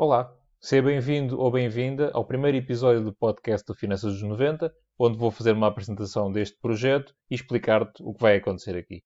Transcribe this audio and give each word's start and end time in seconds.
Olá, 0.00 0.32
seja 0.60 0.80
bem-vindo 0.80 1.40
ou 1.40 1.50
bem-vinda 1.50 2.12
ao 2.14 2.24
primeiro 2.24 2.56
episódio 2.56 3.02
do 3.02 3.12
podcast 3.12 3.66
do 3.66 3.74
Finanças 3.74 4.12
dos 4.12 4.22
90, 4.22 4.72
onde 4.96 5.18
vou 5.18 5.28
fazer 5.28 5.50
uma 5.50 5.66
apresentação 5.66 6.30
deste 6.30 6.56
projeto 6.60 7.12
e 7.28 7.34
explicar-te 7.34 8.00
o 8.04 8.14
que 8.14 8.22
vai 8.22 8.36
acontecer 8.36 8.76
aqui. 8.76 9.02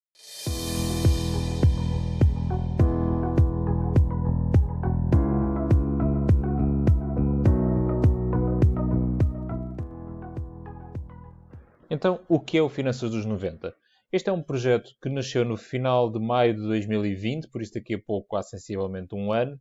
Então, 11.88 12.20
o 12.28 12.38
que 12.38 12.58
é 12.58 12.62
o 12.62 12.68
Finanças 12.68 13.10
dos 13.10 13.24
90? 13.24 13.74
Este 14.12 14.28
é 14.28 14.32
um 14.32 14.42
projeto 14.42 14.90
que 15.00 15.08
nasceu 15.08 15.42
no 15.42 15.56
final 15.56 16.12
de 16.12 16.18
maio 16.18 16.54
de 16.54 16.60
2020, 16.60 17.48
por 17.48 17.62
isso 17.62 17.72
daqui 17.72 17.94
a 17.94 17.98
pouco 17.98 18.36
há 18.36 18.42
sensivelmente 18.42 19.14
um 19.14 19.32
ano, 19.32 19.58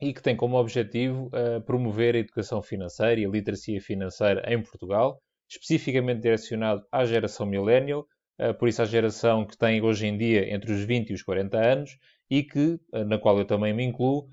e 0.00 0.12
que 0.12 0.22
tem 0.22 0.36
como 0.36 0.58
objetivo 0.58 1.28
uh, 1.28 1.60
promover 1.62 2.14
a 2.14 2.18
educação 2.18 2.62
financeira 2.62 3.20
e 3.20 3.24
a 3.24 3.28
literacia 3.28 3.80
financeira 3.80 4.42
em 4.52 4.62
Portugal, 4.62 5.20
especificamente 5.48 6.20
direcionado 6.20 6.84
à 6.92 7.04
geração 7.04 7.46
millennial, 7.46 8.06
uh, 8.40 8.52
por 8.54 8.68
isso 8.68 8.82
à 8.82 8.84
geração 8.84 9.46
que 9.46 9.56
tem 9.56 9.82
hoje 9.82 10.06
em 10.06 10.16
dia 10.16 10.52
entre 10.52 10.72
os 10.72 10.84
20 10.84 11.10
e 11.10 11.14
os 11.14 11.22
40 11.22 11.58
anos 11.58 11.98
e 12.30 12.42
que, 12.42 12.78
uh, 12.92 13.04
na 13.06 13.18
qual 13.18 13.38
eu 13.38 13.44
também 13.44 13.72
me 13.72 13.84
incluo, 13.84 14.28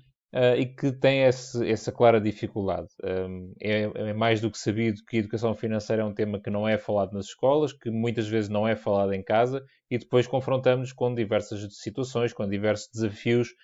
e 0.58 0.66
que 0.66 0.90
tem 0.90 1.22
esse, 1.22 1.64
essa 1.70 1.92
clara 1.92 2.20
dificuldade. 2.20 2.88
Um, 3.04 3.54
é, 3.60 3.82
é, 3.82 4.12
mais 4.12 4.40
do 4.40 4.50
que 4.50 4.58
sabido 4.58 5.00
que 5.08 5.16
a 5.16 5.20
educação 5.20 5.54
financeira 5.54 6.02
é 6.02 6.04
um 6.04 6.12
tema 6.12 6.40
que 6.40 6.50
não 6.50 6.66
é 6.66 6.76
falado 6.76 7.12
nas 7.12 7.26
escolas, 7.26 7.72
que 7.72 7.88
muitas 7.88 8.26
vezes 8.26 8.50
não 8.50 8.66
é 8.66 8.74
falado 8.74 9.12
em 9.12 9.22
casa 9.22 9.64
e 9.88 9.96
depois 9.96 10.26
confrontamos 10.26 10.92
com 10.92 11.14
diversas 11.14 11.64
situações, 11.78 12.32
com 12.32 12.48
diversos 12.48 12.90
desafios 12.92 13.50
eh, 13.50 13.54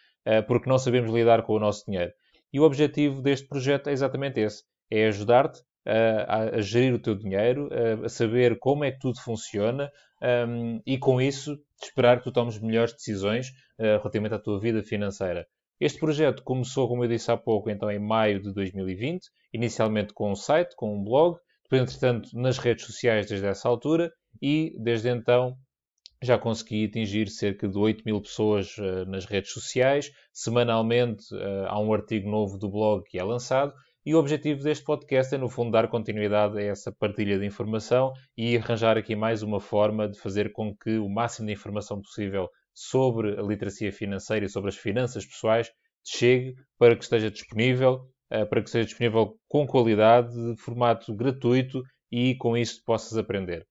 porque 0.46 0.68
não 0.68 0.78
sabemos 0.78 1.12
lidar 1.12 1.42
com 1.42 1.54
o 1.54 1.58
nosso 1.58 1.84
dinheiro. 1.86 2.12
E 2.52 2.60
o 2.60 2.64
objetivo 2.64 3.22
deste 3.22 3.46
projeto 3.46 3.88
é 3.88 3.92
exatamente 3.92 4.40
esse: 4.40 4.64
é 4.90 5.06
ajudar-te 5.06 5.62
a, 5.86 6.56
a, 6.56 6.60
gerir 6.60 6.94
o 6.94 6.98
teu 6.98 7.14
dinheiro, 7.14 7.68
a, 7.72 8.06
a, 8.06 8.08
saber 8.08 8.58
como 8.58 8.84
é 8.84 8.90
que 8.90 8.98
tudo 8.98 9.20
funciona 9.20 9.90
um, 10.22 10.26
ehm, 10.26 10.80
e, 10.86 10.98
com 10.98 11.20
isso, 11.20 11.58
esperar 11.82 12.18
que 12.18 12.24
tu 12.24 12.32
tomes 12.32 12.58
melhores 12.58 12.92
decisões 12.92 13.48
uh, 13.78 13.98
relativamente 13.98 14.34
à 14.34 14.38
tua 14.38 14.60
vida 14.60 14.82
financeira. 14.82 15.46
Este 15.80 15.98
projeto 15.98 16.42
começou, 16.42 16.86
como 16.88 17.04
eu 17.04 17.08
disse 17.08 17.30
há 17.30 17.36
pouco, 17.36 17.70
então 17.70 17.90
em 17.90 17.98
maio 17.98 18.42
de 18.42 18.52
2020, 18.52 19.30
inicialmente 19.52 20.12
com 20.12 20.30
um 20.30 20.36
site, 20.36 20.74
com 20.76 20.94
um 20.94 21.02
blog, 21.02 21.38
depois, 21.62 21.82
entretanto, 21.82 22.28
nas 22.34 22.58
redes 22.58 22.84
sociais 22.84 23.26
desde 23.26 23.46
essa 23.46 23.68
altura 23.68 24.12
e, 24.42 24.74
desde 24.78 25.08
então, 25.08 25.56
já 26.22 26.38
consegui 26.38 26.84
atingir 26.84 27.28
cerca 27.28 27.66
de 27.66 27.78
8 27.78 28.02
mil 28.04 28.20
pessoas 28.20 28.76
uh, 28.76 29.06
nas 29.06 29.24
redes 29.24 29.52
sociais. 29.52 30.10
Semanalmente 30.32 31.34
uh, 31.34 31.66
há 31.66 31.80
um 31.80 31.92
artigo 31.92 32.30
novo 32.30 32.58
do 32.58 32.68
blog 32.68 33.02
que 33.04 33.18
é 33.18 33.24
lançado. 33.24 33.72
E 34.04 34.14
o 34.14 34.18
objetivo 34.18 34.62
deste 34.62 34.84
podcast 34.84 35.34
é, 35.34 35.38
no 35.38 35.48
fundo, 35.48 35.72
dar 35.72 35.88
continuidade 35.88 36.58
a 36.58 36.62
essa 36.62 36.90
partilha 36.90 37.38
de 37.38 37.46
informação 37.46 38.12
e 38.36 38.56
arranjar 38.56 38.96
aqui 38.96 39.14
mais 39.14 39.42
uma 39.42 39.60
forma 39.60 40.08
de 40.08 40.18
fazer 40.18 40.52
com 40.52 40.74
que 40.74 40.98
o 40.98 41.08
máximo 41.08 41.46
de 41.46 41.52
informação 41.52 42.00
possível 42.00 42.48
sobre 42.74 43.38
a 43.38 43.42
literacia 43.42 43.92
financeira 43.92 44.46
e 44.46 44.48
sobre 44.48 44.70
as 44.70 44.76
finanças 44.76 45.26
pessoais 45.26 45.70
chegue 46.04 46.54
para 46.78 46.96
que 46.96 47.04
esteja 47.04 47.30
disponível, 47.30 48.06
uh, 48.32 48.46
para 48.48 48.62
que 48.62 48.68
esteja 48.68 48.86
disponível 48.86 49.36
com 49.48 49.66
qualidade, 49.66 50.32
de 50.32 50.60
formato 50.60 51.14
gratuito 51.14 51.82
e 52.10 52.34
com 52.36 52.56
isso 52.56 52.82
possas 52.84 53.18
aprender. 53.18 53.66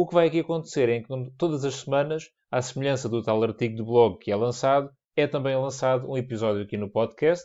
O 0.00 0.06
que 0.06 0.14
vai 0.14 0.28
aqui 0.28 0.40
acontecer 0.40 0.88
é 0.88 1.00
que 1.00 1.08
todas 1.36 1.62
as 1.62 1.74
semanas, 1.74 2.30
à 2.50 2.62
semelhança 2.62 3.06
do 3.06 3.22
tal 3.22 3.42
artigo 3.42 3.76
do 3.76 3.84
blog 3.84 4.16
que 4.16 4.32
é 4.32 4.34
lançado, 4.34 4.90
é 5.14 5.26
também 5.26 5.54
lançado 5.54 6.10
um 6.10 6.16
episódio 6.16 6.62
aqui 6.62 6.78
no 6.78 6.88
podcast. 6.88 7.44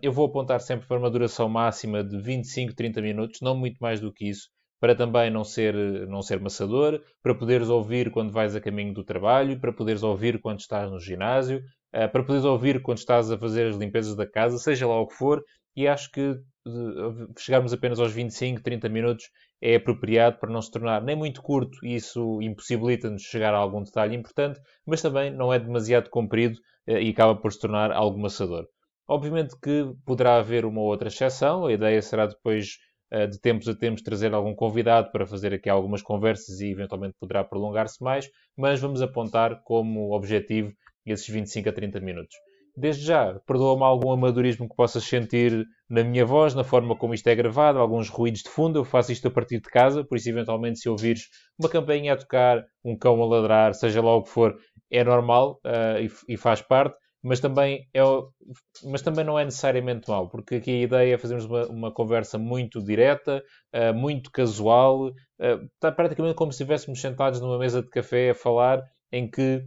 eu 0.00 0.10
vou 0.10 0.24
apontar 0.24 0.62
sempre 0.62 0.88
para 0.88 0.98
uma 0.98 1.10
duração 1.10 1.46
máxima 1.46 2.02
de 2.02 2.18
25, 2.22 2.74
30 2.74 3.02
minutos, 3.02 3.42
não 3.42 3.54
muito 3.54 3.76
mais 3.80 4.00
do 4.00 4.10
que 4.10 4.30
isso, 4.30 4.48
para 4.80 4.94
também 4.94 5.30
não 5.30 5.44
ser, 5.44 5.74
não 6.08 6.22
ser 6.22 6.40
maçador, 6.40 7.02
para 7.22 7.34
poderes 7.34 7.68
ouvir 7.68 8.10
quando 8.10 8.32
vais 8.32 8.56
a 8.56 8.62
caminho 8.62 8.94
do 8.94 9.04
trabalho, 9.04 9.60
para 9.60 9.70
poderes 9.70 10.02
ouvir 10.02 10.40
quando 10.40 10.60
estás 10.60 10.90
no 10.90 10.98
ginásio, 10.98 11.60
ah, 11.92 12.08
para 12.08 12.24
poderes 12.24 12.46
ouvir 12.46 12.80
quando 12.80 12.96
estás 12.96 13.30
a 13.30 13.36
fazer 13.36 13.66
as 13.66 13.76
limpezas 13.76 14.16
da 14.16 14.26
casa, 14.26 14.56
seja 14.56 14.86
lá 14.86 14.98
o 14.98 15.06
que 15.06 15.16
for, 15.16 15.44
e 15.76 15.86
acho 15.86 16.10
que 16.10 16.34
chegarmos 17.38 17.74
apenas 17.74 18.00
aos 18.00 18.12
25, 18.12 18.62
30 18.62 18.88
minutos 18.88 19.26
é 19.64 19.76
apropriado 19.76 20.36
para 20.38 20.52
não 20.52 20.60
se 20.60 20.70
tornar 20.70 21.02
nem 21.02 21.16
muito 21.16 21.40
curto 21.40 21.78
e 21.82 21.94
isso 21.94 22.42
impossibilita-nos 22.42 23.22
chegar 23.22 23.54
a 23.54 23.56
algum 23.56 23.82
detalhe 23.82 24.14
importante, 24.14 24.60
mas 24.84 25.00
também 25.00 25.30
não 25.30 25.50
é 25.50 25.58
demasiado 25.58 26.10
comprido 26.10 26.60
eh, 26.86 27.00
e 27.02 27.08
acaba 27.08 27.34
por 27.34 27.50
se 27.50 27.60
tornar 27.60 27.90
algo 27.90 28.18
maçador. 28.18 28.68
Obviamente 29.08 29.56
que 29.58 29.90
poderá 30.04 30.36
haver 30.36 30.66
uma 30.66 30.82
outra 30.82 31.08
exceção, 31.08 31.64
a 31.64 31.72
ideia 31.72 32.02
será 32.02 32.26
depois 32.26 32.76
eh, 33.10 33.26
de 33.26 33.40
tempos 33.40 33.66
a 33.66 33.74
tempos 33.74 34.02
trazer 34.02 34.34
algum 34.34 34.54
convidado 34.54 35.10
para 35.10 35.26
fazer 35.26 35.54
aqui 35.54 35.70
algumas 35.70 36.02
conversas 36.02 36.60
e 36.60 36.70
eventualmente 36.70 37.16
poderá 37.18 37.42
prolongar-se 37.42 38.04
mais, 38.04 38.28
mas 38.54 38.78
vamos 38.80 39.00
apontar 39.00 39.62
como 39.64 40.14
objetivo 40.14 40.74
esses 41.06 41.26
25 41.26 41.70
a 41.70 41.72
30 41.72 42.00
minutos. 42.00 42.36
Desde 42.76 43.04
já, 43.04 43.38
perdoa-me 43.46 43.84
algum 43.84 44.10
amadorismo 44.10 44.68
que 44.68 44.74
possas 44.74 45.04
sentir 45.04 45.64
na 45.88 46.02
minha 46.02 46.26
voz, 46.26 46.54
na 46.54 46.64
forma 46.64 46.96
como 46.96 47.14
isto 47.14 47.28
é 47.28 47.34
gravado, 47.34 47.78
alguns 47.78 48.08
ruídos 48.08 48.42
de 48.42 48.48
fundo. 48.48 48.80
Eu 48.80 48.84
faço 48.84 49.12
isto 49.12 49.28
a 49.28 49.30
partir 49.30 49.60
de 49.60 49.70
casa, 49.70 50.02
por 50.02 50.16
isso, 50.18 50.28
eventualmente, 50.28 50.80
se 50.80 50.88
ouvires 50.88 51.28
uma 51.56 51.68
campainha 51.68 52.14
a 52.14 52.16
tocar, 52.16 52.64
um 52.84 52.96
cão 52.98 53.22
a 53.22 53.26
ladrar, 53.26 53.74
seja 53.74 54.02
lá 54.02 54.16
o 54.16 54.24
que 54.24 54.30
for, 54.30 54.56
é 54.90 55.04
normal 55.04 55.60
uh, 55.64 56.00
e, 56.00 56.34
e, 56.34 56.36
faz 56.36 56.60
parte, 56.62 56.96
mas 57.22 57.38
também, 57.38 57.88
é, 57.94 58.00
mas 58.84 59.02
também 59.02 59.24
não 59.24 59.38
é 59.38 59.44
necessariamente 59.44 60.10
mau, 60.10 60.28
porque 60.28 60.56
aqui 60.56 60.70
a 60.70 60.82
ideia 60.82 61.14
é 61.14 61.18
fazermos 61.18 61.44
uma, 61.44 61.66
uma 61.68 61.92
conversa 61.92 62.38
muito 62.38 62.82
direta, 62.82 63.42
uh, 63.72 63.94
muito 63.94 64.32
casual, 64.32 65.08
uh, 65.08 65.92
praticamente 65.94 66.34
como 66.34 66.52
se 66.52 66.62
estivéssemos 66.62 67.00
sentados 67.00 67.40
numa 67.40 67.58
mesa 67.58 67.82
de 67.82 67.88
café 67.88 68.30
a 68.30 68.34
falar, 68.34 68.82
em 69.12 69.30
que 69.30 69.64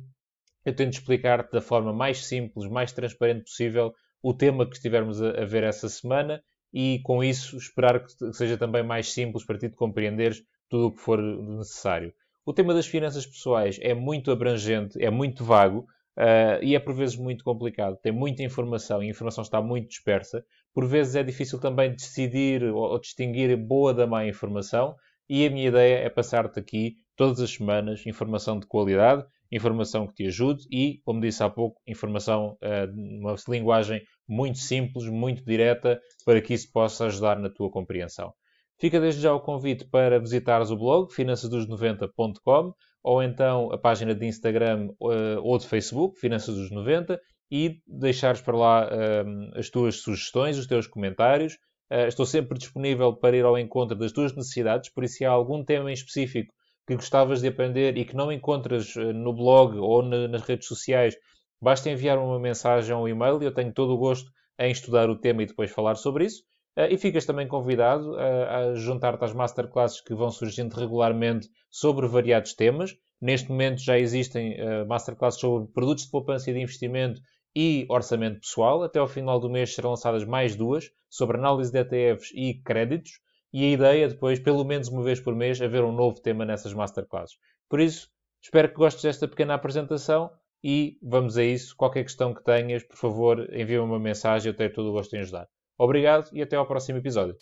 eu 0.68 0.76
tento 0.76 0.96
explicar-te 0.96 1.54
da 1.54 1.62
forma 1.62 1.94
mais 1.94 2.26
simples, 2.26 2.70
mais 2.70 2.92
transparente 2.92 3.44
possível 3.44 3.94
o 4.22 4.34
tema 4.34 4.68
que 4.68 4.76
estivermos 4.76 5.22
a, 5.22 5.30
a 5.30 5.46
ver 5.46 5.64
essa 5.64 5.88
semana 5.88 6.44
e, 6.74 7.00
com 7.06 7.24
isso, 7.24 7.56
esperar 7.56 8.04
que 8.04 8.34
seja 8.34 8.58
também 8.58 8.84
mais 8.84 9.14
simples 9.14 9.46
para 9.46 9.58
ti 9.58 9.70
de 9.70 9.78
compreenderes 9.78 10.44
tudo 10.68 10.88
o 10.88 10.92
que 10.92 11.00
for 11.00 11.22
necessário. 11.22 12.14
O 12.46 12.52
tema 12.52 12.74
das 12.74 12.86
finanças 12.86 13.26
pessoais 13.26 13.80
é 13.82 13.94
muito 13.94 14.30
abrangente, 14.30 15.02
é 15.02 15.10
muito 15.10 15.46
vago 15.46 15.88
uh, 16.18 16.62
e 16.62 16.76
é 16.76 16.80
por 16.80 16.94
vezes 16.94 17.16
muito 17.16 17.46
complicado. 17.46 17.98
Tem 18.04 18.12
muita 18.12 18.44
informação 18.44 19.02
e 19.02 19.08
a 19.08 19.10
informação 19.10 19.44
está 19.44 19.62
muito 19.62 19.88
dispersa. 19.88 20.44
Por 20.74 20.86
vezes 20.86 21.16
é 21.16 21.24
difícil 21.24 21.62
também 21.62 21.94
decidir 21.94 22.62
ou, 22.66 22.92
ou 22.92 23.00
distinguir 23.00 23.56
boa 23.56 23.94
da 23.94 24.06
má 24.06 24.26
informação. 24.26 24.98
E 25.30 25.48
a 25.48 25.50
minha 25.50 25.70
ideia 25.70 26.00
é 26.00 26.10
passar-te 26.10 26.60
aqui 26.60 26.98
todas 27.16 27.40
as 27.40 27.52
semanas 27.52 28.06
informação 28.06 28.60
de 28.60 28.68
qualidade 28.68 29.26
informação 29.52 30.08
que 30.08 30.14
te 30.14 30.28
ajude 30.28 30.66
e, 30.72 31.00
como 31.06 31.22
disse 31.22 31.44
há 31.44 31.50
pouco, 31.50 31.82
informação 31.88 32.58
uh, 32.62 32.88
numa 32.94 33.36
linguagem 33.48 34.02
muito 34.28 34.60
simples, 34.60 35.08
muito 35.08 35.44
direta, 35.44 36.00
para 36.26 36.42
que 36.42 36.54
isso 36.54 36.72
possa 36.72 37.06
ajudar 37.06 37.40
na 37.40 37.50
tua 37.50 37.70
compreensão. 37.70 38.34
Fica 38.80 39.00
desde 39.00 39.22
já 39.22 39.34
o 39.34 39.40
convite 39.40 39.86
para 39.86 40.20
visitares 40.20 40.70
o 40.70 40.78
blog 40.78 41.12
finançasdos90.com 41.12 42.74
ou 43.04 43.24
então 43.24 43.72
a 43.72 43.78
página 43.78 44.14
de 44.14 44.26
Instagram 44.26 44.90
uh, 45.00 45.42
ou 45.42 45.58
de 45.58 45.68
Facebook, 45.68 46.20
Finanças 46.20 46.56
dos 46.56 46.70
90, 46.70 47.20
e 47.50 47.80
deixares 47.88 48.42
para 48.42 48.58
lá 48.58 48.88
uh, 48.88 49.58
as 49.58 49.70
tuas 49.70 50.02
sugestões, 50.02 50.58
os 50.58 50.68
teus 50.68 50.88
comentários. 50.88 51.58
Estou 51.90 52.26
sempre 52.26 52.58
disponível 52.58 53.16
para 53.16 53.38
ir 53.38 53.46
ao 53.46 53.58
encontro 53.58 53.98
das 53.98 54.12
tuas 54.12 54.36
necessidades, 54.36 54.90
por 54.90 55.06
isso 55.06 55.20
se 55.20 55.26
há 55.26 55.32
algum 55.32 55.64
tema 55.64 55.90
em 55.90 55.94
específico 55.94 56.54
que 56.88 56.96
gostavas 56.96 57.42
de 57.42 57.50
aprender 57.50 57.98
e 57.98 58.06
que 58.06 58.16
não 58.16 58.32
encontras 58.32 58.96
eh, 58.96 59.12
no 59.12 59.34
blog 59.34 59.78
ou 59.78 60.02
nas 60.02 60.42
redes 60.44 60.68
sociais, 60.68 61.16
basta 61.62 61.90
enviar 61.90 62.18
uma 62.18 62.40
mensagem 62.40 62.96
ou 62.96 63.04
um 63.04 63.08
e-mail 63.08 63.44
e 63.44 63.46
eu 63.46 63.54
tenho 63.54 63.74
todo 63.74 63.94
o 63.94 63.98
gosto 63.98 64.32
em 64.58 64.72
estudar 64.72 65.10
o 65.10 65.20
tema 65.20 65.44
e 65.44 65.46
depois 65.46 65.70
falar 65.70 65.96
sobre 65.96 66.26
isso. 66.26 66.44
Eh, 66.78 66.94
e 66.94 66.98
ficas 66.98 67.26
também 67.26 67.46
convidado 67.46 68.16
a, 68.18 68.74
juntar-te 68.74 69.26
às 69.26 69.34
masterclasses 69.34 70.00
que 70.00 70.16
vão 70.16 70.32
surgindo 70.32 70.74
regularmente 70.74 71.50
sobre 71.70 72.08
variados 72.08 72.54
temas. 72.54 72.96
Neste 73.22 73.50
momento 73.50 73.82
já 73.82 74.00
existem 74.00 74.54
eh, 74.54 74.86
masterclasses 74.86 75.42
sobre 75.42 75.68
produtos 75.74 76.06
de 76.06 76.12
poupança 76.12 76.50
e 76.50 76.54
de 76.54 76.62
investimento 76.62 77.20
e 77.54 77.86
orçamento 77.90 78.40
pessoal. 78.40 78.82
Até 78.82 79.00
ao 79.00 79.08
final 79.08 79.42
do 79.42 79.50
mês 79.50 79.76
serão 79.76 79.90
lançadas 79.90 80.24
mais 80.24 80.56
duas 80.56 80.90
sobre 81.10 81.38
análise 81.38 81.70
de 81.70 81.80
ETFs 81.80 82.32
e 82.34 82.62
créditos 82.64 83.20
e 83.54 83.64
a 83.64 83.70
ideia 83.70 84.08
depois, 84.08 84.40
pelo 84.40 84.64
menos 84.64 84.88
uma 84.88 85.04
vez 85.04 85.20
por 85.20 85.36
mês, 85.36 85.62
haver 85.62 85.84
um 85.84 85.92
novo 85.92 86.22
tema 86.22 86.46
nessas 86.46 86.74
masterclasses. 86.74 87.38
Por 87.70 87.80
isso, 87.80 88.10
espero 88.42 88.70
que 88.70 88.76
gostes 88.76 89.04
desta 89.04 89.28
pequena 89.28 89.54
apresentação 89.54 90.30
e 90.64 90.98
vamos 91.02 91.38
a 91.38 91.44
isso. 91.44 91.76
Qualquer 91.76 92.04
questão 92.04 92.34
que 92.34 92.44
tenhas, 92.44 92.84
por 92.84 92.98
favor, 92.98 93.48
envia-me 93.54 93.86
uma 93.86 94.00
mensagem, 94.00 94.52
eu 94.52 94.56
tenho 94.56 94.74
todo 94.74 94.90
o 94.90 94.94
gosto 94.94 95.16
em 95.16 95.20
ajudar. 95.20 95.48
Obrigado 95.78 96.30
e 96.34 96.42
até 96.42 96.56
ao 96.56 96.66
próximo 96.66 96.98
episódio. 96.98 97.36